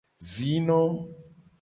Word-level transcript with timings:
Zino. 0.31 0.79